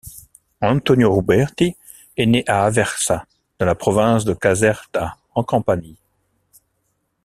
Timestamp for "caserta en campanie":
4.33-5.95